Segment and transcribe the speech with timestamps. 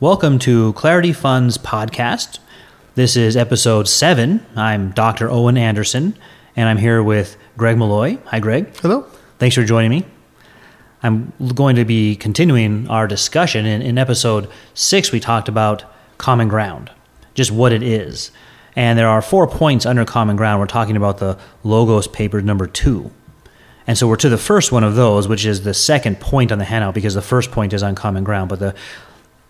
[0.00, 2.38] Welcome to Clarity Fund's podcast.
[2.94, 4.46] This is episode seven.
[4.56, 5.30] I'm Dr.
[5.30, 6.16] Owen Anderson,
[6.56, 8.16] and I'm here with Greg Malloy.
[8.24, 8.74] Hi, Greg.
[8.78, 9.02] Hello.
[9.38, 10.06] Thanks for joining me.
[11.02, 13.66] I'm going to be continuing our discussion.
[13.66, 15.84] In, in episode six, we talked about
[16.16, 16.90] common ground,
[17.34, 18.30] just what it is.
[18.74, 20.60] And there are four points under common ground.
[20.60, 23.10] We're talking about the Logos paper number two.
[23.86, 26.58] And so we're to the first one of those, which is the second point on
[26.58, 28.48] the handout, because the first point is on common ground.
[28.48, 28.74] But the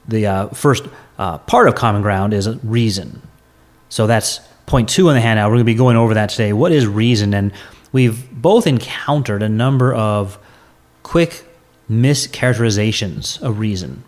[0.08, 0.84] the uh, first
[1.18, 3.22] uh, part of common ground is reason.
[3.88, 5.50] So that's point two in the handout.
[5.50, 6.52] We're going to be going over that today.
[6.52, 7.34] What is reason?
[7.34, 7.52] And
[7.92, 10.38] we've both encountered a number of
[11.02, 11.44] quick
[11.90, 14.04] mischaracterizations of reason,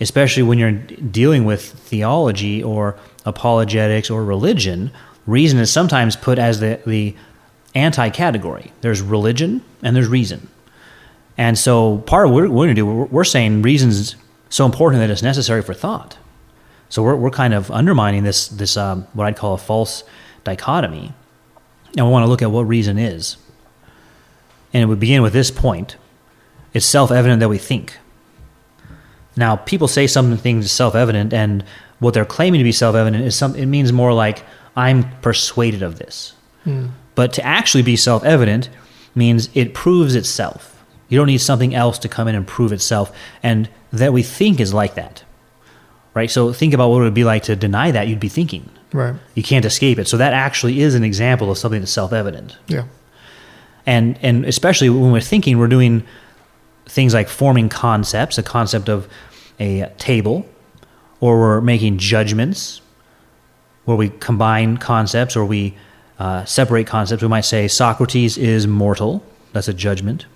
[0.00, 4.90] especially when you're dealing with theology or apologetics or religion.
[5.26, 7.14] Reason is sometimes put as the, the
[7.74, 8.72] anti category.
[8.80, 10.48] There's religion and there's reason.
[11.36, 14.16] And so part of what we're, going to do, we're saying reason's
[14.50, 16.18] so important that it's necessary for thought.
[16.90, 20.04] So we're, we're kind of undermining this, this um, what I'd call a false
[20.44, 21.14] dichotomy.
[21.96, 23.36] And we want to look at what reason is.
[24.74, 25.96] And it would begin with this point
[26.72, 27.98] it's self evident that we think.
[29.36, 31.64] Now, people say something is self evident, and
[31.98, 34.44] what they're claiming to be self evident is some, it means more like,
[34.76, 36.34] I'm persuaded of this.
[36.64, 36.90] Mm.
[37.14, 38.68] But to actually be self evident
[39.14, 40.79] means it proves itself.
[41.10, 43.14] You don't need something else to come in and prove itself.
[43.42, 45.24] And that we think is like that.
[46.14, 46.30] Right?
[46.30, 48.70] So think about what it would be like to deny that you'd be thinking.
[48.92, 49.14] Right.
[49.34, 50.08] You can't escape it.
[50.08, 52.56] So that actually is an example of something that's self evident.
[52.66, 52.84] Yeah.
[53.86, 56.04] And and especially when we're thinking, we're doing
[56.86, 59.08] things like forming concepts, a concept of
[59.58, 60.46] a table,
[61.20, 62.80] or we're making judgments
[63.84, 65.76] where we combine concepts or we
[66.18, 67.22] uh, separate concepts.
[67.22, 69.24] We might say Socrates is mortal.
[69.52, 70.26] That's a judgment.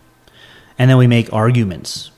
[0.78, 2.10] And then we make arguments.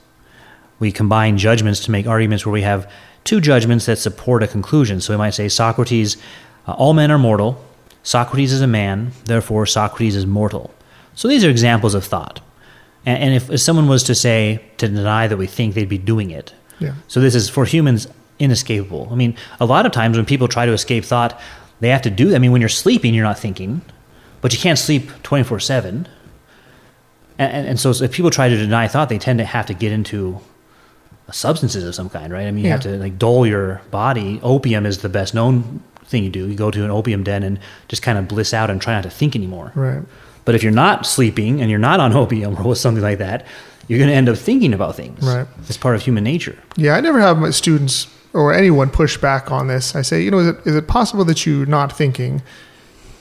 [0.79, 2.91] We combine judgments to make arguments where we have
[3.23, 5.01] two judgments that support a conclusion.
[5.01, 6.17] So we might say Socrates,
[6.67, 7.63] uh, all men are mortal.
[8.03, 10.73] Socrates is a man, therefore Socrates is mortal.
[11.15, 12.39] So these are examples of thought.
[13.05, 15.97] And, and if, if, someone was to say, to deny that we think, they'd be
[15.97, 16.53] doing it.
[16.79, 16.93] Yeah.
[17.07, 18.07] So this is for humans
[18.39, 19.09] inescapable.
[19.11, 21.39] I mean, a lot of times when people try to escape thought,
[21.79, 22.35] they have to do.
[22.35, 23.81] I mean, when you're sleeping, you're not thinking,
[24.41, 26.07] but you can't sleep 24 seven.
[27.39, 29.91] And, and so if people try to deny thought, they tend to have to get
[29.91, 30.39] into
[31.31, 32.47] substances of some kind, right?
[32.47, 32.75] I mean, you yeah.
[32.75, 34.39] have to like dull your body.
[34.41, 36.47] Opium is the best known thing you do.
[36.47, 37.59] You go to an opium den and
[37.89, 39.71] just kind of bliss out and try not to think anymore.
[39.75, 40.01] Right.
[40.45, 43.45] But if you're not sleeping and you're not on opium or something like that,
[43.87, 45.25] you're going to end up thinking about things.
[45.25, 45.47] Right.
[45.59, 46.57] It's part of human nature.
[46.75, 49.95] Yeah, I never have my students or anyone push back on this.
[49.95, 52.41] I say, you know, is it, is it possible that you're not thinking?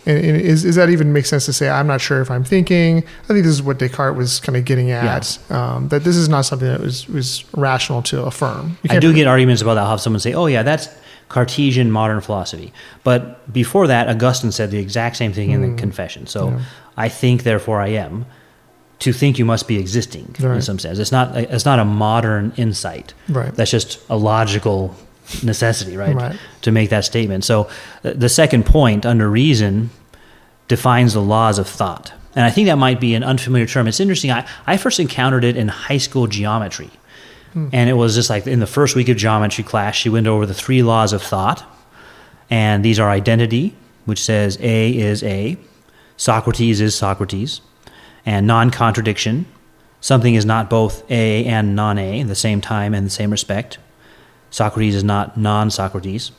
[0.07, 2.45] And, and is, is that even make sense to say, I'm not sure if I'm
[2.45, 2.99] thinking?
[2.99, 5.75] I think this is what Descartes was kind of getting at, yeah.
[5.75, 8.79] um, that this is not something that was, was rational to affirm.
[8.89, 9.83] I do get arguments about that.
[9.83, 10.89] I'll have someone say, oh, yeah, that's
[11.29, 12.73] Cartesian modern philosophy.
[13.03, 15.79] But before that, Augustine said the exact same thing in the mm.
[15.79, 16.27] Confession.
[16.27, 16.61] So yeah.
[16.97, 18.27] I think, therefore I am.
[19.01, 20.55] To think you must be existing right.
[20.55, 20.99] in some sense.
[20.99, 21.37] It's not.
[21.37, 23.13] It's not a modern insight.
[23.29, 23.55] Right.
[23.55, 24.97] That's just a logical
[25.43, 26.15] necessity, right?
[26.15, 26.39] right?
[26.63, 27.45] To make that statement.
[27.45, 27.69] So
[28.05, 29.91] uh, the second point under reason
[30.69, 32.13] defines the laws of thought.
[32.35, 33.89] And I think that might be an unfamiliar term.
[33.89, 34.31] It's interesting.
[34.31, 36.91] I, I first encountered it in high school geometry.
[37.53, 37.69] Hmm.
[37.73, 40.45] And it was just like in the first week of geometry class, she went over
[40.45, 41.65] the three laws of thought.
[42.51, 45.57] And these are identity, which says A is A,
[46.17, 47.61] Socrates is Socrates,
[48.25, 49.47] and non contradiction.
[50.01, 53.31] Something is not both A and non A at the same time and the same
[53.31, 53.79] respect.
[54.51, 56.33] Socrates is not non Socrates,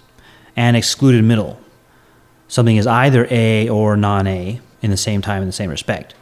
[0.56, 1.60] and excluded middle.
[2.48, 6.16] Something is either A or non A in the same time in the same respect.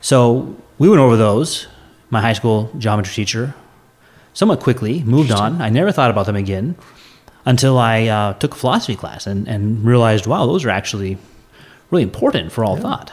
[0.00, 1.66] So we went over those.
[2.10, 3.54] My high school geometry teacher,
[4.32, 5.62] somewhat quickly, moved on.
[5.62, 6.74] I never thought about them again
[7.44, 11.18] until I uh, took a philosophy class and, and realized, wow, those are actually
[11.90, 12.82] really important for all yeah.
[12.82, 13.12] thought.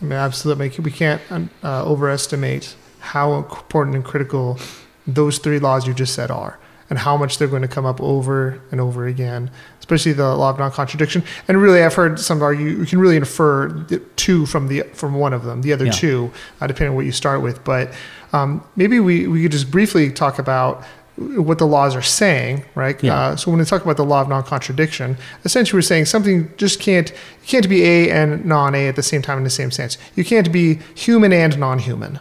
[0.00, 0.70] I mean, absolutely.
[0.78, 1.22] We can't
[1.62, 4.58] uh, overestimate how important and critical
[5.06, 8.00] those three laws you just said are and how much they're going to come up
[8.00, 11.22] over and over again, especially the law of non-contradiction.
[11.48, 13.84] And really, I've heard some argue you can really infer
[14.16, 15.92] two from the from one of them, the other yeah.
[15.92, 17.64] two, uh, depending on what you start with.
[17.64, 17.92] But
[18.32, 20.84] um, maybe we, we could just briefly talk about
[21.16, 23.02] what the laws are saying, right?
[23.02, 23.18] Yeah.
[23.18, 26.78] Uh, so when we talk about the law of non-contradiction, essentially we're saying something just
[26.78, 29.96] can't you can't be A and non-A at the same time in the same sense.
[30.14, 32.20] You can't be human and non-human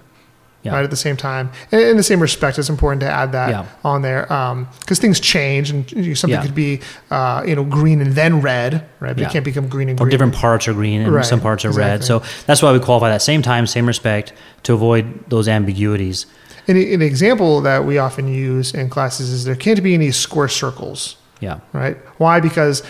[0.65, 0.73] yeah.
[0.73, 1.51] right at the same time.
[1.71, 3.65] And in the same respect, it's important to add that yeah.
[3.83, 6.41] on there because um, things change and something yeah.
[6.41, 6.81] could be
[7.11, 9.15] uh, you know green and then red, right?
[9.15, 10.11] But it can't become green and or green.
[10.11, 11.25] different parts are green and right.
[11.25, 11.91] some parts are exactly.
[11.91, 12.03] red.
[12.03, 14.33] So that's why we qualify that same time, same respect
[14.63, 16.25] to avoid those ambiguities.
[16.67, 21.15] An example that we often use in classes is there can't be any square circles,
[21.39, 21.59] Yeah.
[21.73, 21.95] right?
[22.17, 22.39] Why?
[22.39, 22.81] Because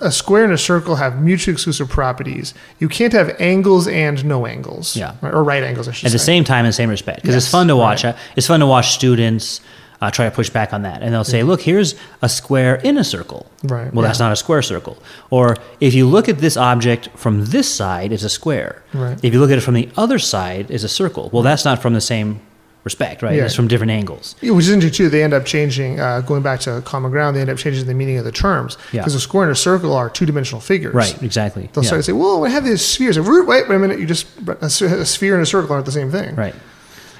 [0.00, 2.52] a square and a circle have mutually exclusive properties.
[2.78, 4.96] You can't have angles and no angles.
[4.96, 5.14] Yeah.
[5.22, 7.50] Or right angles, I should At the same time, in the same respect, because it's
[7.50, 8.04] fun to watch.
[8.04, 8.14] right.
[8.14, 9.60] uh, It's fun to watch students
[10.02, 12.98] uh, try to push back on that, and they'll say, "Look, here's a square in
[12.98, 14.98] a circle." Right, Well, that's not a square circle.
[15.30, 18.82] Or if you look at this object from this side, it's a square.
[18.92, 19.18] Right.
[19.24, 21.30] If you look at it from the other side, it's a circle.
[21.32, 22.40] Well, that's not from the same
[22.86, 23.34] respect, right?
[23.36, 23.44] Yeah.
[23.44, 24.34] It's from different angles.
[24.40, 25.10] Yeah, Which is interesting too.
[25.10, 27.36] They end up changing, uh, going back to common ground.
[27.36, 29.02] They end up changing the meaning of the terms Yeah.
[29.02, 30.94] because a square and a circle are two-dimensional figures.
[30.94, 31.20] Right.
[31.22, 31.68] Exactly.
[31.72, 31.88] They'll Yeah.
[31.88, 33.98] start to say, "Well, I have these spheres." Wait, wait a minute.
[33.98, 34.26] You just
[34.62, 34.70] a
[35.04, 36.34] sphere and a circle aren't the same thing.
[36.36, 36.54] Right.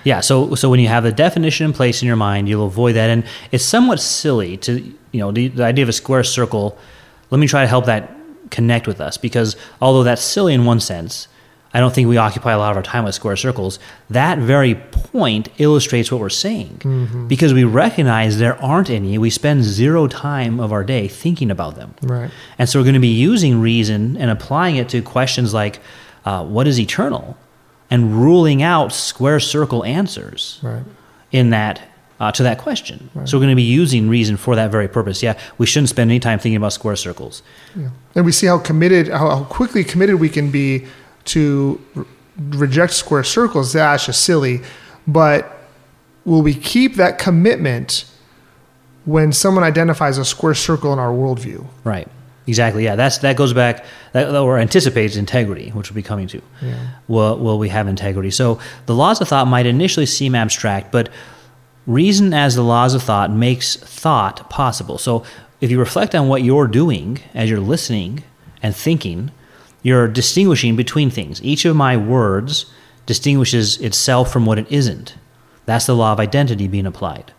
[0.05, 0.21] Yeah.
[0.21, 3.11] So so when you have the definition in place in your mind, you'll avoid that,
[3.11, 4.73] and it's somewhat silly to
[5.13, 6.79] you know the, the idea of a square circle.
[7.31, 8.13] Let me try to help that
[8.51, 11.27] connect with us because although that's silly in one sense,
[11.77, 13.79] I don't think we occupy a lot of our time with square circles.
[14.09, 14.75] That very
[15.11, 19.19] point illustrates what we're saying because we recognize there aren't any.
[19.19, 21.95] We spend zero time of our day thinking about them.
[22.03, 22.31] Right.
[22.59, 25.81] And so we're going to be using reason and applying it to questions like
[26.25, 27.37] uh, what is eternal
[27.91, 30.83] and ruling out square circle answers Right.
[31.31, 31.81] in that
[32.19, 33.11] uh, to that question.
[33.27, 35.23] So we're going to be using reason for that very purpose.
[35.23, 37.43] Yeah, we shouldn't spend any time thinking about square circles.
[37.77, 37.91] Yeah.
[38.15, 40.87] And we see how committed, how, how quickly committed we can be
[41.27, 42.05] to re-
[42.37, 43.73] reject square circles.
[43.73, 44.61] That's just silly.
[45.07, 45.59] But
[46.25, 48.05] will we keep that commitment
[49.05, 51.67] when someone identifies a square circle in our worldview?
[51.85, 52.09] Right.
[52.47, 52.85] Exactly.
[52.85, 52.97] Yeah.
[52.97, 56.41] That's that goes back that or anticipates integrity, which we'll be coming to.
[56.63, 56.89] Yeah.
[57.09, 58.31] Will will we have integrity?
[58.31, 61.09] So the laws of thought might initially seem abstract, but
[61.87, 64.99] reason as the laws of thought makes thought possible.
[64.99, 65.25] So
[65.61, 68.23] if you reflect on what you're doing as you're listening
[68.63, 69.31] and thinking,
[69.87, 71.41] you're distinguishing between things.
[71.45, 72.67] Each of my words
[73.07, 75.15] distinguishes itself from what it isn't.
[75.65, 77.33] That's the law of identity being applied.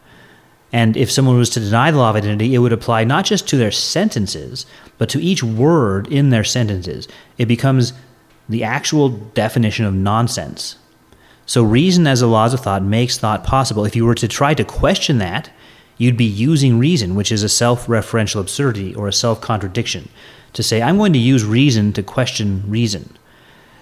[0.72, 3.50] And if someone was to deny the law of identity, it would apply not just
[3.50, 4.66] to their sentences,
[4.98, 7.10] but to each word in their sentences.
[7.38, 7.92] It becomes
[8.48, 10.78] the actual definition of nonsense.
[11.46, 13.84] So, reason as the laws of thought makes thought possible.
[13.84, 15.50] If you were to try to question that,
[15.98, 20.10] you'd be using reason, which is a self referential absurdity or a self contradiction,
[20.54, 23.16] to say, I'm going to use reason to question reason.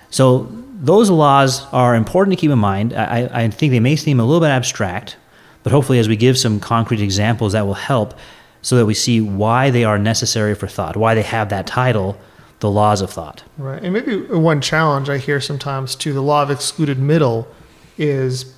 [0.10, 2.94] So, those laws are important to keep in mind.
[2.94, 5.16] I, I think they may seem a little bit abstract,
[5.64, 8.14] but hopefully, as we give some concrete examples, that will help
[8.62, 12.18] so that we see why they are necessary for thought, why they have that title,
[12.60, 13.44] the laws of thought.
[13.58, 13.82] Right.
[13.82, 17.48] And maybe one challenge I hear sometimes to the law of excluded middle
[17.98, 18.56] is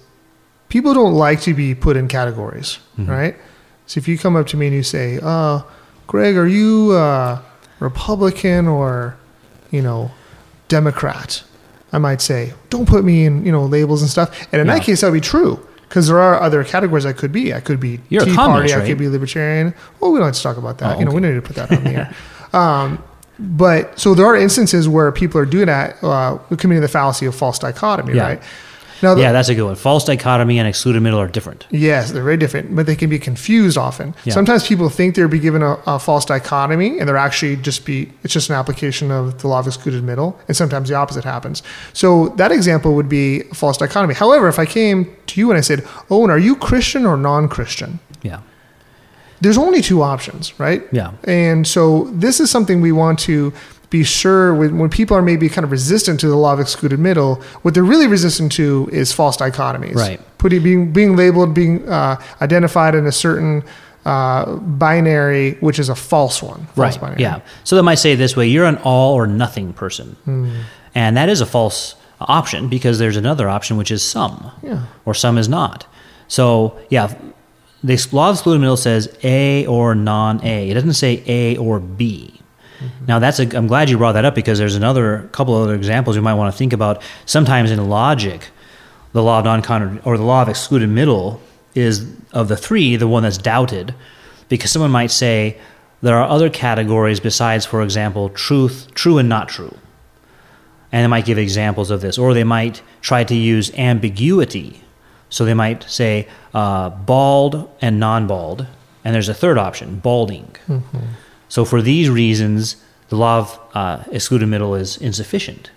[0.69, 3.09] people don't like to be put in categories, mm-hmm.
[3.09, 3.35] right?
[3.87, 5.61] So if you come up to me and you say, uh,
[6.07, 7.41] Greg, are you uh,
[7.79, 9.17] Republican or,
[9.71, 10.11] you know,
[10.67, 11.43] Democrat?
[11.93, 14.47] I might say, don't put me in, you know, labels and stuff.
[14.51, 14.75] And in Yeah.
[14.75, 15.59] that case, that would be true.
[15.87, 17.53] Because there are other categories I could be.
[17.53, 18.85] I could be You're Tea communist, Party.
[18.85, 19.73] I could be Libertarian.
[20.01, 20.97] Well, we don't have to talk about that.
[20.97, 22.13] Oh, You know, we don't need to put that on the air.
[22.53, 23.03] Um,
[23.39, 27.35] but so there are instances where people are doing that, uh, committing the fallacy of
[27.35, 28.23] false dichotomy, Yeah.
[28.23, 28.41] right?
[29.01, 29.75] Now, the- Yeah, that's a good one.
[29.75, 31.65] False dichotomy and excluded middle are different.
[31.69, 34.13] yes, they're very different, but they can be confused often.
[34.25, 34.33] Yeah.
[34.33, 38.11] Sometimes people think they're be given a, a false dichotomy, and they're actually just be
[38.23, 41.63] it's just an application of the law of excluded middle, and sometimes the opposite happens.
[41.93, 44.13] So that example would be false dichotomy.
[44.13, 47.99] However, if I came to you and I said, "Owen, are you Christian or non-Christian?"
[48.23, 48.39] Yeah.
[49.39, 50.81] There's only two options, right?
[50.91, 51.11] Yeah.
[51.25, 53.53] And so this is something we want to
[53.89, 56.99] be sure when, when people are maybe kind of resistant to the law of excluded
[56.99, 59.95] middle, what they're really resistant to is false dichotomies.
[59.95, 60.19] Right.
[60.37, 63.63] Putting being being labeled, being uh, identified in a certain
[64.05, 66.65] uh, binary, which is a false one.
[66.75, 67.01] False Right.
[67.01, 67.21] binary.
[67.21, 67.39] Yeah.
[67.63, 70.15] So they might say this way you're an all or nothing person.
[70.25, 70.49] Hmm.
[70.95, 74.83] And that is a false option because there's another option, which is some, Yeah.
[75.05, 75.85] or some is not.
[76.27, 77.13] So, yeah,
[77.83, 80.69] the law of excluded middle says A or non A.
[80.69, 82.36] It doesn't say A or B.
[82.79, 83.05] Mm-hmm.
[83.07, 86.15] Now, that's a, I'm glad you brought that up because there's another couple other examples
[86.15, 87.01] you might want to think about.
[87.25, 88.49] Sometimes in logic,
[89.13, 91.41] the law of non or the law of excluded middle
[91.73, 93.93] is of the three the one that's doubted.
[94.49, 95.57] Because someone might say
[96.01, 99.75] there are other categories besides for example truth true and not true.
[100.91, 102.17] And they might give examples of this.
[102.17, 104.81] Or they might try to use ambiguity.
[105.29, 108.65] So they might say uh, bald and non-bald.
[109.03, 110.55] And there's a third option balding
[111.49, 112.75] so for these reasons
[113.09, 115.71] the law of uh, excluded middle is insufficient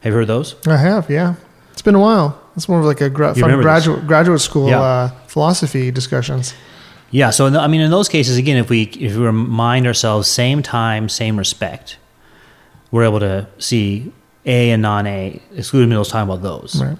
[0.00, 1.08] have you heard those I have.
[1.10, 1.34] Yeah.
[1.72, 2.38] It's been a while.
[2.56, 3.60] It's more of like a gra- fun this?
[3.62, 4.80] graduate graduate school Yeah.
[4.80, 6.54] uh, philosophy discussions.
[7.10, 10.28] Yeah, so the, I mean, in those cases, again, if we if we remind ourselves
[10.28, 11.96] same time, same respect,
[12.90, 14.12] we're able to see
[14.46, 15.40] A and non A.
[15.56, 16.80] Excluded middle is talking about those.
[16.82, 16.96] Right.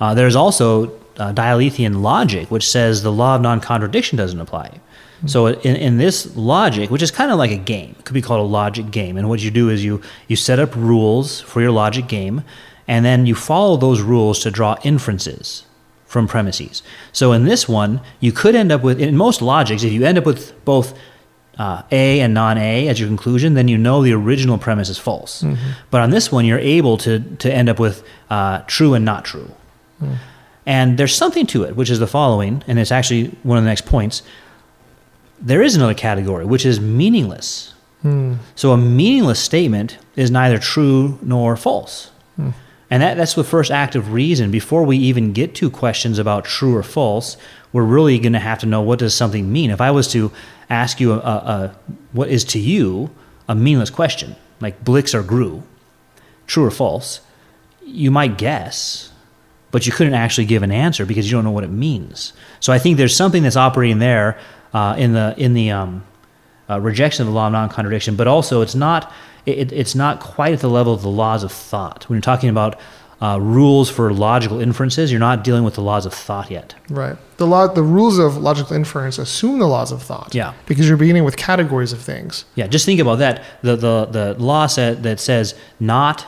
[0.00, 4.80] Uh, there's also uh, Dialethian logic, which says the law of non contradiction doesn't apply.
[5.26, 8.22] So in, in this logic, which is kind of like a game, it could be
[8.22, 9.16] called a logic game.
[9.16, 12.42] And what you do is you you set up rules for your logic game,
[12.86, 15.64] and then you follow those rules to draw inferences
[16.06, 16.82] from premises.
[17.12, 20.18] So in this one, you could end up with in most logics, if you end
[20.18, 20.94] up with both
[21.58, 25.44] uh, A and non-A as your conclusion, then you know the original premise is false.
[25.90, 29.24] But on this one, you're able to to end up with uh, true and not
[29.24, 29.50] true.
[30.64, 33.70] And there's something to it, which is the following, and it's actually one of the
[33.70, 34.22] next points.
[35.40, 37.74] There is another category, which is meaningless.
[38.02, 38.34] Hmm.
[38.54, 42.10] So a meaningless statement is neither true nor false.
[42.36, 42.50] Hmm.
[42.90, 44.50] And that, that's the first act of reason.
[44.50, 47.36] Before we even get to questions about true or false,
[47.72, 49.70] we're really going to have to know what does something mean.
[49.70, 50.32] If I was to
[50.70, 51.76] ask you a, a, a
[52.12, 53.10] what is to you
[53.48, 55.62] a meaningless question, like Blix or Gru,
[56.46, 57.20] true or false,
[57.84, 59.12] you might guess,
[59.70, 62.32] but you couldn't actually give an answer because you don't know what it means.
[62.60, 64.38] So I think there's something that's operating there
[64.72, 66.04] uh, in the in the um,
[66.68, 69.12] uh, rejection of the law of non-contradiction, but also it's not
[69.46, 72.08] it, it's not quite at the level of the laws of thought.
[72.08, 72.78] When you're talking about
[73.20, 76.74] uh, rules for logical inferences, you're not dealing with the laws of thought yet.
[76.88, 77.16] Right.
[77.38, 80.34] The law, the rules of logical inference assume the laws of thought.
[80.34, 80.54] Yeah.
[80.66, 82.44] Because you're beginning with categories of things.
[82.54, 83.42] Yeah, just think about that.
[83.62, 86.26] The the the law set that says not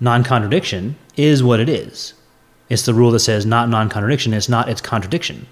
[0.00, 2.14] non-contradiction is what it is.
[2.70, 4.32] It's the rule that says not non-contradiction.
[4.32, 5.46] It's not its contradiction.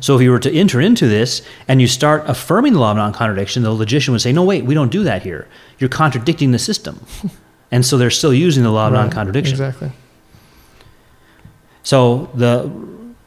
[0.00, 2.96] So if you were to enter into this and you start affirming the law of
[2.96, 5.46] non-contradiction, the logician would say, "No, wait, we don't do that here.
[5.78, 7.00] You're contradicting the system."
[7.70, 9.00] and so they're still using the law of Right.
[9.02, 9.52] non-contradiction.
[9.54, 9.92] Exactly.
[11.82, 12.70] So the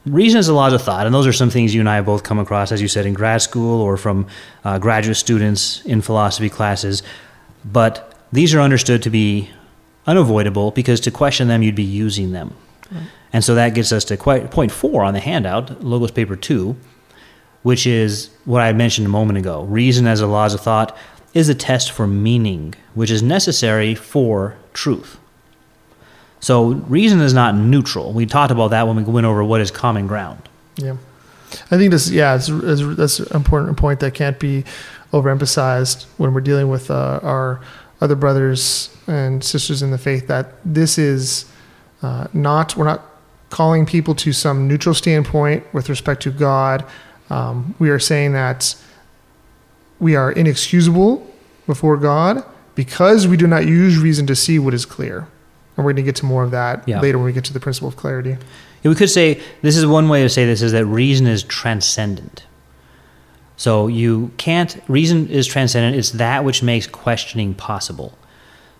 [0.06, 2.06] reason is the laws of thought, and those are some things you and I have
[2.06, 4.28] both come across, as you said, in grad school or from
[4.66, 7.04] uh, graduate students in philosophy classes.
[7.64, 9.50] But these are understood to be
[10.06, 12.54] unavoidable because to question them, you'd be using them.
[13.32, 16.76] And so that gets us to quite, point four on the handout, Logos paper two,
[17.62, 19.64] which is what I mentioned a moment ago.
[19.64, 20.98] Reason as a laws of thought
[21.34, 25.20] is a test for meaning, which is necessary for truth.
[26.40, 28.14] So reason is not neutral.
[28.14, 30.48] We talked about that when we went over what is common ground.
[30.78, 30.96] Yeah.
[31.70, 34.64] I think this, yeah, it's, it's, that's an important point that can't be
[35.12, 37.60] overemphasized when we're dealing with uh, our
[38.02, 40.28] other brothers and sisters in the faith.
[40.28, 41.49] That this is
[42.02, 43.04] uh, not, we're not
[43.50, 46.86] calling people to some neutral standpoint with respect to God.
[47.30, 48.76] Um, we are saying that
[50.00, 51.26] we are inexcusable
[51.68, 52.44] before God
[52.76, 55.28] because we do not use reason to see what is clear.
[55.76, 57.00] And we're going to get to more of that Yeah.
[57.02, 58.38] later when we get to the principle of clarity.
[58.82, 61.44] Yeah, we could say this is one way to say this is that reason is
[61.44, 62.46] transcendent.
[63.58, 65.98] So you can't reason is transcendent.
[65.98, 68.18] It's that which makes questioning possible.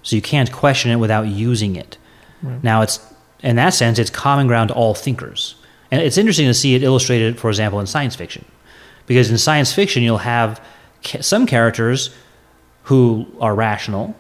[0.04, 1.98] So you can't question it without using it.
[2.42, 2.64] Right.
[2.64, 3.00] Now it's
[3.42, 5.56] in that sense it's common ground to all thinkers.
[5.92, 8.46] And it's interesting to see it illustrated, for example, in science fiction,
[9.08, 10.64] because in science fiction you'll have
[11.04, 12.12] ca- some characters
[12.84, 14.16] who are rational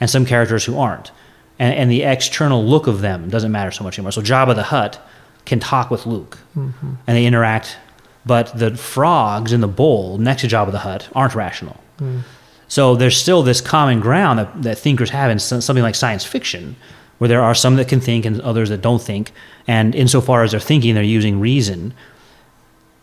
[0.00, 1.10] and some characters who aren't.
[1.58, 4.12] And, and the external look of them doesn't matter so much anymore.
[4.12, 5.06] So Jabba the Hutt
[5.44, 6.94] can talk with Luke mm-hmm.
[7.06, 7.76] and they interact,
[8.24, 11.80] but the frogs in the bowl next to Jabba the Hutt aren't rational.
[11.98, 12.22] Mm.
[12.68, 16.76] So there's still this common ground that, that thinkers have in something like science fiction,
[17.20, 19.30] where there are some that can think and others that don't think.
[19.68, 21.92] And insofar as they're thinking, they're using reason.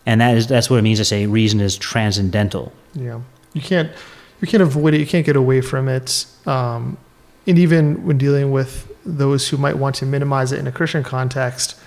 [0.04, 2.72] And that is that's what it means to say reason is transcendental.
[2.94, 3.20] Yeah,
[3.52, 3.92] you can't
[4.40, 4.98] you can't avoid it.
[5.00, 6.26] You can't get away from it.
[6.46, 6.98] Um,
[7.46, 11.04] and even when dealing with those who might want to minimize it in a Christian
[11.04, 11.78] context,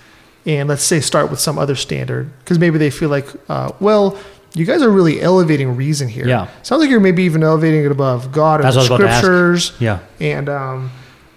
[0.46, 4.18] and let's say start with some other standard, because maybe they feel like, uh, well,
[4.54, 6.26] you guys are really elevating reason here.
[6.26, 6.48] Yeah.
[6.62, 9.00] sounds like you're maybe even elevating it above God or That's the what I was
[9.00, 9.24] about to ask.
[9.24, 9.72] scriptures.
[9.80, 9.98] Yeah.
[10.20, 10.90] And um,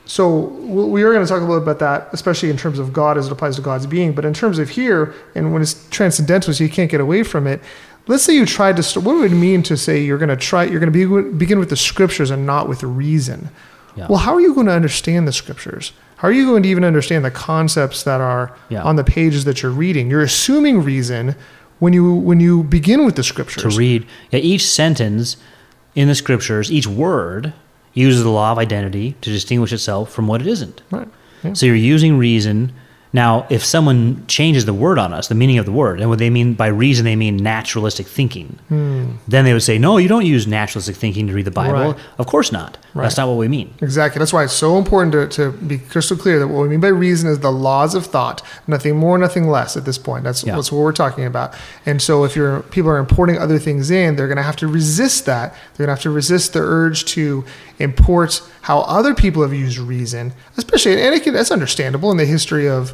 [0.05, 2.79] so we we are going to talk a little bit about that, especially in terms
[2.79, 4.13] of God as it applies to God's being.
[4.13, 7.47] But in terms of here, and when it's transcendental, so you can't get away from
[7.47, 7.61] it.
[8.07, 8.83] Let's say you tried to.
[8.83, 10.63] St- what would it mean to say you're going to try?
[10.65, 13.49] You're going to be, begin with the scriptures and not with reason.
[13.95, 14.05] Yeah.
[14.07, 15.91] Well, how are you going to understand the scriptures?
[16.17, 18.83] How are you going to even understand the concepts that are Yeah.
[18.83, 20.09] on the pages that you're reading?
[20.11, 21.35] You're assuming reason
[21.79, 23.63] when you when you begin with the scriptures.
[23.63, 24.05] to read.
[24.29, 25.37] Yeah, each sentence
[25.95, 27.53] in the scriptures, each word
[27.95, 30.83] uses the law of identity to distinguish itself from what it isn't.
[30.91, 31.07] Right.
[31.43, 31.53] Yeah.
[31.53, 32.71] So you're using reason.
[33.15, 36.19] Now, if someone changes the word on us, the meaning of the word, and what
[36.19, 40.25] they mean by reason, they mean naturalistic thinking, then they would say, no, you don't
[40.25, 41.93] use naturalistic thinking to read the Bible.
[41.93, 41.97] Hmm.
[41.97, 41.99] Right.
[42.17, 42.77] Of course not.
[42.93, 43.03] Right.
[43.03, 43.73] That's not what we mean.
[43.81, 44.19] Exactly.
[44.19, 46.89] That's why it's so important to, to be crystal clear that what we mean by
[46.89, 50.25] reason is the laws of thought, nothing more, nothing less at this point.
[50.25, 50.55] That's, Yeah.
[50.55, 51.53] that's what we're talking about.
[51.85, 54.67] And so if you're, people are importing other things in, they're going to have to
[54.67, 55.53] resist that.
[55.77, 57.45] They're going to have to resist the urge to
[57.79, 62.25] import how other people have used reason, especially, and it can, that's understandable in the
[62.25, 62.93] history of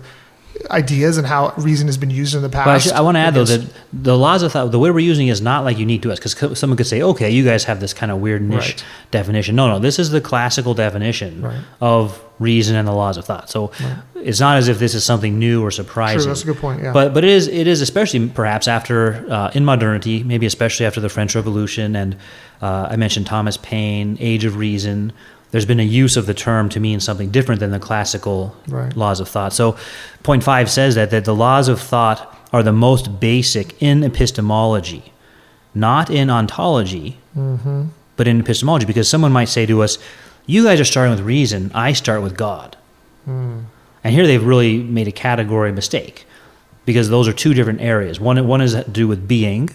[0.69, 2.65] ideas and how reason has been used in the past.
[2.65, 4.91] But I, should, I want to add though that the laws of thought, the way
[4.91, 7.63] we're using is not like unique to us, because someone could say, okay, you guys
[7.63, 8.85] have this kind of weird niche Right.
[9.11, 9.55] definition.
[9.55, 11.59] No, no, this is the classical definition Right.
[11.79, 13.49] of reason and the laws of thought.
[13.49, 13.95] So Right.
[14.15, 16.27] it's not as if this is something new or surprising.
[16.29, 16.81] That's a good point.
[16.83, 16.91] Yeah.
[16.91, 20.99] But but it is it is especially perhaps after uh, in modernity, maybe especially after
[20.99, 22.15] the French Revolution, and
[22.61, 25.13] uh, I mentioned Thomas Paine, Age of Reason.
[25.51, 28.95] There's been a use of the term to mean something different than the classical Right.
[28.95, 29.53] laws of thought.
[29.53, 29.75] So,
[30.23, 35.11] point five says that that the laws of thought are the most basic in epistemology,
[35.75, 37.83] not in ontology, mm-hmm.
[38.15, 38.85] but in epistemology.
[38.85, 39.97] Because someone might say to us,
[40.45, 41.71] "You guys are starting with reason.
[41.73, 42.77] I start with God."
[43.27, 43.65] Mm.
[44.03, 46.25] And here they've really made a category mistake
[46.85, 48.19] because those are two different areas.
[48.19, 49.69] One, one is to do with being,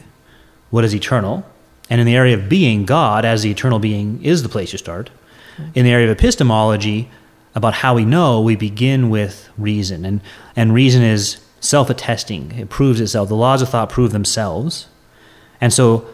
[0.71, 1.45] what is eternal.
[1.89, 4.79] And in the area of being, God, as the eternal being, is the place you
[4.79, 5.11] start.
[5.75, 7.11] In the area of epistemology,
[7.55, 10.05] about how we know, we begin with reason.
[10.05, 10.21] And,
[10.55, 13.29] and reason is self attesting, it proves itself.
[13.29, 14.89] The laws of thought prove themselves.
[15.61, 16.07] And so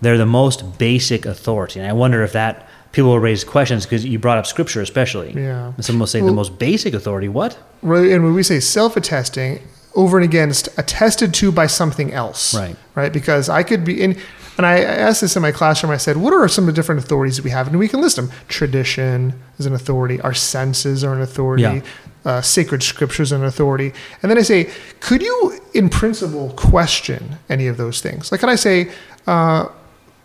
[0.00, 1.80] they're the most basic authority.
[1.80, 5.32] And I wonder if that people will raise questions because you brought up scripture, especially.
[5.32, 5.72] Yeah.
[5.80, 7.28] Some will say Well- the most basic authority.
[7.28, 7.58] What?
[7.82, 9.60] Right, and when we say self-attesting,
[9.94, 12.54] over and against attested to by something else.
[12.54, 12.76] Right.
[12.94, 13.12] Right.
[13.12, 14.16] Because I could be in,
[14.56, 15.92] and I I asked this in my classroom.
[15.92, 18.00] I said, "What are some of the different authorities that we have?" And we can
[18.00, 18.30] list them.
[18.48, 20.20] Tradition is an authority.
[20.20, 21.62] Our senses are an authority.
[21.62, 21.80] Yeah.
[22.24, 23.92] Uh, sacred scriptures are an authority.
[24.22, 24.70] And then I say,
[25.00, 28.32] could you, in principle, question any of those things?
[28.32, 28.90] Like, can I say,
[29.26, 29.66] uh,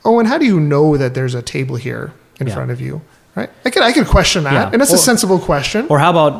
[0.06, 2.54] "Oh, and how do you know that there's a table here in Yeah.
[2.56, 3.02] front of you?"
[3.36, 3.50] Right.
[3.66, 4.70] I can I can question that, Yeah.
[4.72, 5.86] and that's a sensible question.
[5.90, 6.34] Or how about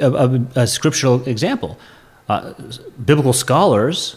[0.00, 0.08] a,
[0.56, 1.78] a, a scriptural example?
[2.28, 2.52] Uh,
[3.04, 4.16] biblical scholars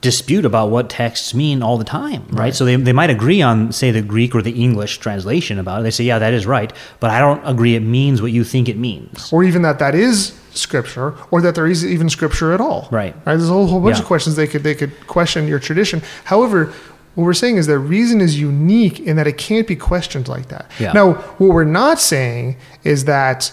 [0.00, 2.38] dispute about what texts mean all the time, right?
[2.38, 2.54] Right.
[2.54, 5.82] So they, they might agree on, say, the Greek or the English translation about it.
[5.82, 8.68] They say, yeah, that is right, but I don't agree it means what you think
[8.68, 9.32] it means.
[9.32, 12.88] or even that that is scripture, or that there is even scripture at all.
[12.92, 13.14] Right.
[13.26, 13.36] Right.
[13.36, 14.02] There's a whole, whole bunch Yeah.
[14.02, 16.02] of questions they could they could question your tradition.
[16.24, 16.72] However,
[17.14, 20.48] what we're saying is that reason is unique in that it can't be questioned like
[20.48, 20.70] that.
[20.78, 20.92] Yeah.
[20.92, 23.52] Now, what we're not saying is that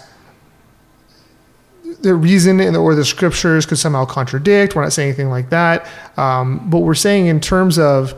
[2.02, 4.76] the reason or the scriptures could somehow contradict.
[4.76, 5.88] We're not saying anything like that.
[6.17, 8.13] Um, but we're saying in terms of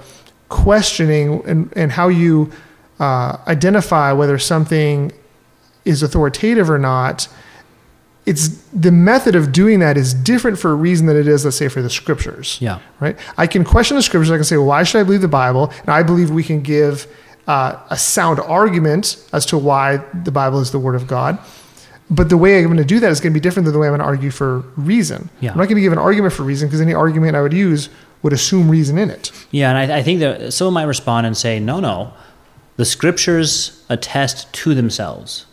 [0.49, 2.51] questioning and, and how you
[2.99, 5.11] uh, identify whether something
[5.85, 7.27] is authoritative or not,
[8.25, 11.55] it's the method of doing that is different for a reason than it is, let's
[11.55, 12.57] say, for the scriptures.
[12.59, 12.79] Yeah.
[12.99, 13.17] Right?
[13.37, 14.29] I can question the scriptures.
[14.31, 15.71] I can say, well, why should I believe the Bible?
[15.79, 17.07] And I believe we can give
[17.47, 21.39] uh, a sound argument as to why the Bible is the Word of God.
[22.09, 23.79] But the way I'm going to do that is going to be different than the
[23.79, 25.29] way I'm going to argue for reason.
[25.41, 25.51] Yeah.
[25.51, 27.89] I'm not going to give an argument for reason because any argument I would use
[28.21, 29.31] would assume reason in it.
[29.51, 32.13] Yeah, and I, I think that some might respond and say, no, no,
[32.77, 35.45] the scriptures attest to themselves.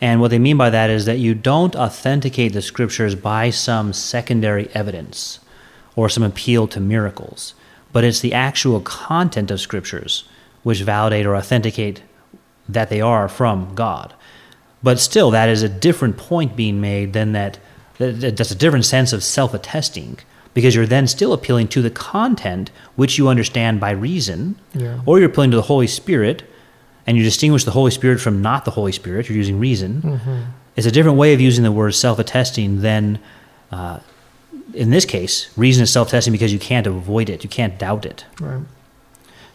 [0.00, 3.92] And what they mean by that is that you don't authenticate the scriptures by some
[3.92, 5.40] secondary evidence
[5.94, 7.54] or some appeal to miracles,
[7.92, 10.24] but it's the actual content of scriptures
[10.62, 12.02] which validate or authenticate
[12.68, 14.14] that they are from God.
[14.82, 17.58] But still, that is a different point being made than that.
[17.98, 20.18] that- That's a different sense of self attesting
[20.54, 25.00] because you're then still appealing to the content which you understand by reason, Yeah.
[25.06, 26.42] or you're appealing to the Holy Spirit
[27.06, 29.28] and you distinguish the Holy Spirit from not the Holy Spirit.
[29.28, 30.02] You're using reason.
[30.02, 30.36] Mm-hmm.
[30.76, 33.18] It's a different way of using the word self attesting than,
[33.70, 33.98] uh,
[34.72, 38.06] in this case, reason is self attesting because you can't avoid it, you can't doubt
[38.06, 38.24] it.
[38.40, 38.62] Right.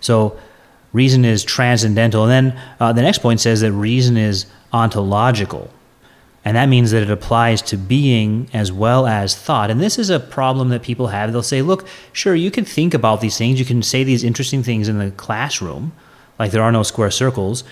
[0.01, 0.37] So
[0.95, 2.23] reason is transcendental.
[2.23, 5.69] And then uh, the next point says that reason is ontological.
[6.45, 9.69] And that means that it applies to being as well as thought.
[9.71, 11.31] And this is a problem that people have.
[11.31, 13.59] They'll say, look, sure, you can think about these things.
[13.59, 15.91] You can say these interesting things in the classroom,
[16.39, 17.63] like there are no square circles.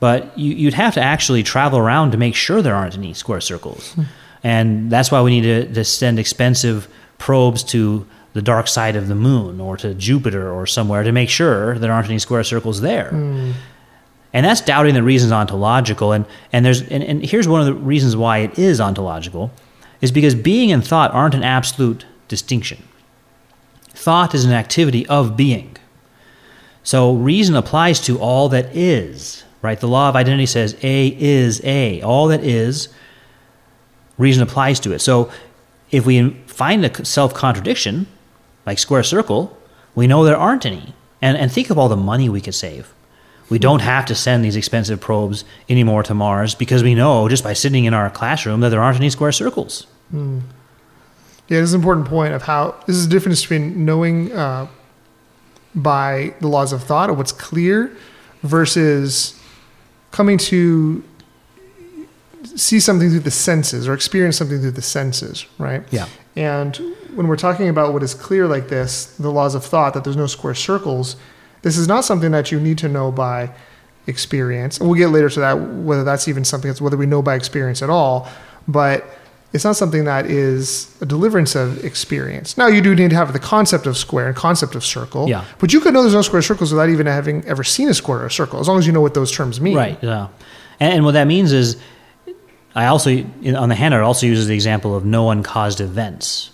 [0.00, 3.40] But you, you'd have to actually travel around to make sure there aren't any square
[3.40, 3.94] circles.
[4.42, 9.08] And that's why we need to, to send expensive probes to the dark side of
[9.08, 12.80] the moon or to Jupiter or somewhere to make sure there aren't any square circles
[12.80, 13.10] there.
[13.10, 13.52] Hmm.
[14.32, 16.12] And that's doubting that reason's ontological.
[16.12, 19.52] And, and, there's, and, and here's one of the reasons why it is ontological
[20.00, 22.82] is because being and thought aren't an absolute distinction.
[23.90, 25.76] Thought is an activity of being.
[26.82, 29.78] So reason applies to all that is, right?
[29.78, 32.02] The law of identity says A is A.
[32.02, 32.88] All that is,
[34.18, 34.98] reason applies to it.
[34.98, 35.30] So
[35.92, 38.06] if we find a self contradiction,
[38.66, 39.56] like square circle,
[39.94, 40.94] we know there aren't any.
[41.20, 42.92] And, and think of all the money we could save.
[43.48, 47.44] We don't have to send these expensive probes anymore to Mars because we know just
[47.44, 49.86] by sitting in our classroom that there aren't any square circles.
[51.48, 54.66] Yeah, this is an important point of how this is the difference between knowing uh,
[55.74, 57.94] by the laws of thought or what's clear
[58.42, 59.38] versus
[60.10, 61.04] coming to
[62.44, 65.82] see something through the senses or experience something through the senses, right?
[65.90, 66.06] Yeah.
[66.36, 66.76] And
[67.14, 70.16] when we're talking about what is clear like this, the laws of thought, that there's
[70.16, 71.16] no square circles,
[71.62, 73.50] this is not something that you need to know by
[74.06, 74.78] experience.
[74.78, 77.34] And we'll get later to that, whether that's even something that's whether we know by
[77.34, 78.28] experience at all.
[78.68, 79.04] But
[79.52, 82.58] it's not something that is a deliverance of experience.
[82.58, 85.28] Now you do need to have the concept of square and concept of circle.
[85.28, 85.44] Yeah.
[85.60, 88.18] But you could know there's no square circles without even having ever seen a square
[88.18, 89.76] or a circle, as long as you know what those terms mean.
[89.76, 90.02] Right.
[90.02, 90.28] Yeah.
[90.80, 91.80] And, and what that means is,
[92.74, 93.10] I also
[93.56, 96.50] on the handout also uses the example of no uncaused events,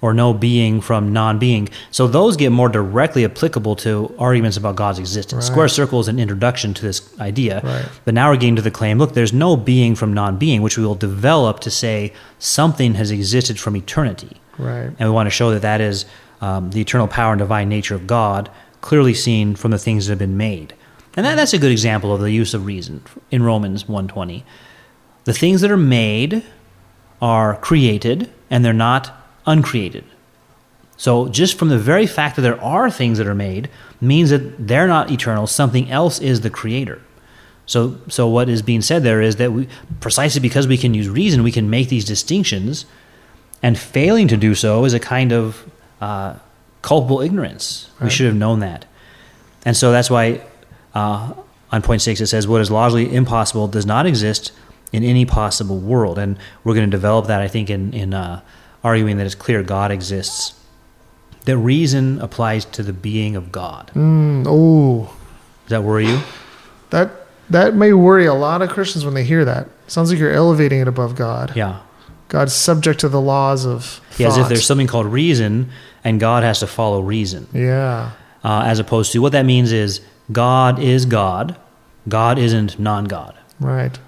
[0.00, 1.68] or no being from non-being.
[1.90, 5.44] So those get more directly applicable to arguments about God's existence.
[5.44, 5.52] Right.
[5.52, 7.60] Square circle is an introduction to this idea.
[7.64, 7.88] Right.
[8.04, 10.86] But now we're getting to the claim: look, there's no being from non-being, which we
[10.86, 14.36] will develop to say something has existed from eternity.
[14.56, 14.90] Right.
[14.98, 16.04] And we want to show that that is
[16.40, 18.50] um, the eternal power and divine nature of God,
[18.80, 20.74] clearly seen from the things that have been made.
[21.16, 24.44] And that, that's a good example of the use of reason in Romans 1.20.
[25.28, 26.42] The things that are made
[27.20, 29.14] are created, and they're not
[29.44, 30.06] uncreated.
[30.96, 33.68] So just from the very fact that there are things that are made
[34.00, 35.46] means that they're not eternal.
[35.46, 37.02] Something else is the creator.
[37.66, 39.68] So, so what is being said there is that we,
[40.00, 42.86] precisely because we can use reason, we can make these distinctions,
[43.62, 46.36] and failing to do so is a kind of uh,
[46.80, 47.90] culpable ignorance.
[48.00, 48.86] We should have known that,
[49.66, 50.40] and so that's why
[50.94, 51.34] uh,
[51.70, 54.52] on point six it says what is logically impossible does not exist
[54.92, 58.40] in any possible world, and we're going to develop that I think in in uh,
[58.82, 60.54] arguing that it's clear God exists.
[61.44, 63.90] That reason applies to the being of God.
[63.94, 65.04] Mm, oh,
[65.64, 66.20] Does that worry you?
[66.90, 67.10] that
[67.50, 69.68] that may worry a lot of Christians when they hear that.
[69.86, 71.56] Sounds like you're elevating it above God.
[71.56, 71.80] Yeah.
[72.28, 75.70] God's subject to the laws of Yeah, as if there's something called reason,
[76.04, 77.46] and God has to follow reason.
[77.54, 78.10] Yeah.
[78.44, 81.56] uh, as opposed to what that means is God is God,
[82.06, 83.34] God isn't non God.
[83.60, 83.98] Right.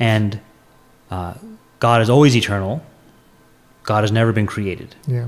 [0.00, 0.40] And
[1.10, 1.34] uh,
[1.80, 2.84] God is always eternal,
[3.82, 4.94] God has never been created.
[5.06, 5.26] Yeah.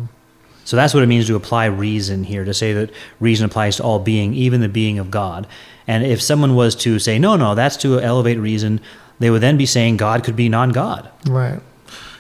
[0.64, 3.82] So that's what it means to apply reason here, to say that reason applies to
[3.82, 5.46] all being, even the being of God.
[5.86, 8.80] And if someone was to say, no, no, that's to elevate reason,
[9.18, 11.10] they would then be saying God could be non God.
[11.26, 11.60] Right.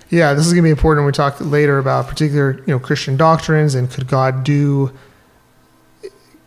[0.08, 2.80] Yeah, this is going to be important when we talk later about particular, you know,
[2.80, 4.92] Christian doctrines and could God do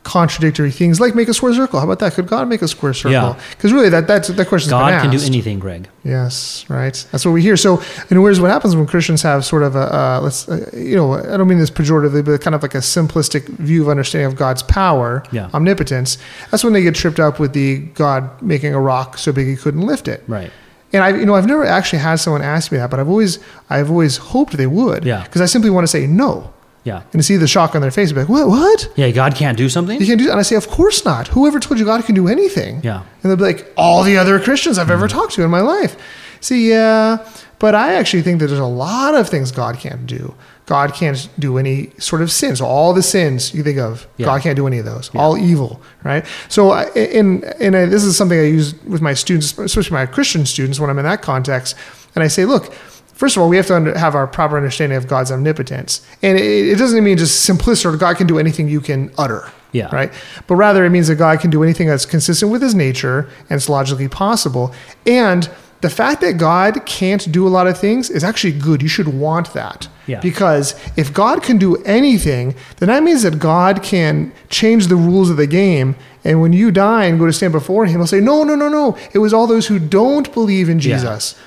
[0.04, 1.80] contradictory things like make a square circle?
[1.80, 2.14] How about that?
[2.14, 3.12] Could God make a square circle?
[3.12, 3.40] Yeah.
[3.52, 4.68] Because really, that that's that question.
[4.68, 5.90] Is God can do anything, Greg.
[6.04, 6.94] Yes, right.
[7.12, 7.56] That's what we hear.
[7.56, 10.96] So, and whereas what happens when Christians have sort of a, uh, let's, uh, you
[10.98, 14.28] know, I don't mean this pejoratively, but kind of like a simplistic view of understanding
[14.28, 15.50] of God's power, Yeah.
[15.54, 16.18] omnipotence.
[16.52, 19.56] That's when they get tripped up with the God making a rock so big he
[19.56, 20.24] couldn't lift it.
[20.28, 20.52] Right.
[20.92, 23.40] And I, you know, I've never actually had someone ask me that, but I've always,
[23.70, 25.06] I've always hoped they would.
[25.06, 25.24] Yeah.
[25.24, 26.53] Because I simply want to say no,
[26.84, 27.02] Yeah.
[27.14, 28.92] and to see the shock on their face, be like, what, what?
[28.96, 30.00] Yeah, God can't do something?
[30.00, 30.32] You can't do that.
[30.32, 31.30] And I say, of course not.
[31.30, 32.82] Whoever told you God can do anything?
[32.84, 33.04] Yeah.
[33.22, 35.18] And they'll be like, all the other Christians I've ever mm-hmm.
[35.18, 35.96] talked to in my life.
[36.42, 37.26] See, yeah,
[37.60, 40.36] but I actually think that there's a lot of things God can't do.
[40.66, 42.56] God can't do any sort of sin.
[42.58, 44.26] So all the sins you think of, Yeah.
[44.26, 45.10] God can't do any of those.
[45.16, 46.26] All evil, right?
[46.50, 50.46] So, I- and I, this is something I use with my students, especially my Christian
[50.46, 51.76] students, when I'm in that context,
[52.16, 52.74] and I say, look.
[53.14, 56.38] First of all, we have to under, have our proper understanding of God's omnipotence, and
[56.38, 57.94] it, it doesn't mean just simplicity.
[57.94, 59.94] Or God can do anything you can utter Yeah.
[59.96, 60.12] right?
[60.48, 63.58] But rather, it means that God can do anything that's consistent with his nature and
[63.58, 64.74] it's logically possible.
[65.06, 65.50] And
[65.82, 68.82] the fact that God can't do a lot of things is actually good.
[68.82, 69.88] You should want that.
[70.08, 70.20] Yeah.
[70.22, 75.30] Because if God can do anything, then that means that God can change the rules
[75.30, 75.96] of the game.
[76.24, 78.70] And when you die and go to stand before him, he'll say, No, no, no,
[78.70, 78.98] no.
[79.14, 81.36] It was all those who don't believe in Jesus.
[81.38, 81.44] Yeah,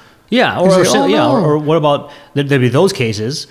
[0.59, 3.47] or, or say, "Oh, yeah, no." or, or what about there, there'd be those cases,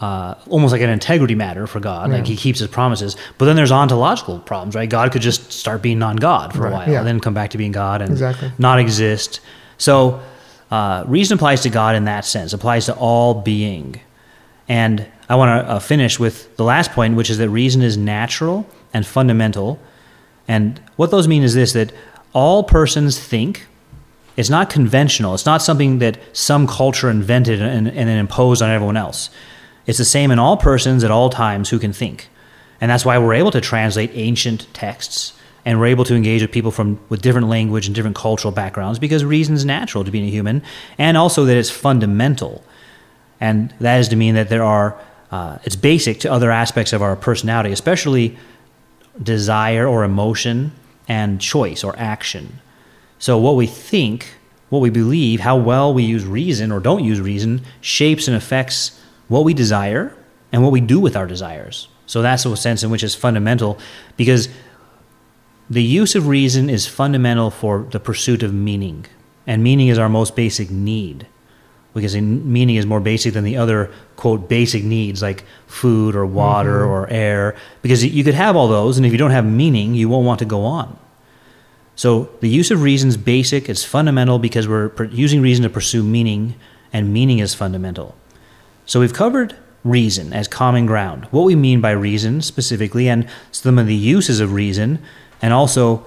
[0.00, 3.16] uh, almost like an integrity matter for God, like He keeps His promises.
[3.38, 4.88] But then there's ontological problems, right?
[4.88, 6.98] God could just start being non-God for Right, a while, yeah.
[6.98, 8.50] and then come back to being God and Exactly.
[8.58, 9.40] not exist.
[9.78, 10.20] So
[10.70, 14.00] uh, reason applies to God in that sense, applies to all being.
[14.68, 17.96] And I want to uh, finish with the last point, which is that reason is
[17.96, 19.78] natural and fundamental.
[20.48, 21.92] And what those mean is this: that
[22.32, 23.66] all persons think
[24.36, 25.34] it's not conventional.
[25.34, 29.30] It's not something that some culture invented and, and then imposed on everyone else.
[29.86, 32.28] It's the same in all persons at all times who can think.
[32.80, 36.52] And that's why we're able to translate ancient texts and we're able to engage with
[36.52, 40.26] people from with different language and different cultural backgrounds because reason is natural to being
[40.26, 40.62] a human
[40.98, 42.64] and also that it's fundamental.
[43.40, 44.98] And that is to mean that there are,
[45.30, 48.36] uh, it's basic to other aspects of our personality, especially
[49.22, 50.72] desire or emotion
[51.08, 52.60] and choice or action.
[53.18, 54.26] So, what we think,
[54.70, 59.00] what we believe, how well we use reason or don't use reason shapes and affects
[59.28, 60.14] what we desire
[60.52, 61.88] and what we do with our desires.
[62.06, 63.78] So, that's the sense in which it's fundamental
[64.16, 64.48] because
[65.70, 69.06] the use of reason is fundamental for the pursuit of meaning.
[69.46, 71.26] and meaning is our most basic need.
[71.92, 76.80] Because meaning is more basic than the other quote basic needs like food or water
[76.80, 76.88] Mhm.
[76.88, 77.54] or air.
[77.82, 80.38] Because you could have all those, and if you don't have meaning, you won't want
[80.38, 80.96] to go on.
[81.96, 86.02] So the use of reason is basic, it's fundamental because we're using reason to pursue
[86.02, 86.54] meaning,
[86.92, 88.14] and meaning is fundamental.
[88.86, 93.78] So we've covered reason as common ground, what we mean by reason specifically, and some
[93.78, 94.98] of the uses of reason,
[95.40, 96.04] and also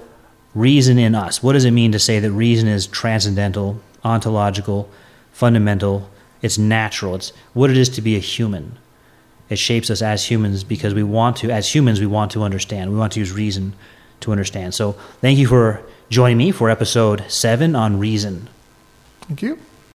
[0.54, 1.42] reason in us.
[1.44, 4.90] What does it mean to say that reason is transcendental, ontological,
[5.32, 6.10] fundamental,
[6.42, 8.78] it's natural, it's what it is to be a human.
[9.50, 12.92] It shapes us as humans because we want to, as humans, we want to understand.
[12.92, 13.74] We want to use reason
[14.22, 14.74] to understand.
[14.74, 18.50] So thank you for joining me for episode seven on reason.
[19.22, 19.60] Thank you.